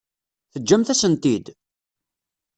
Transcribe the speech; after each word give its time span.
Teǧǧamt-asen-t-id? 0.51 1.45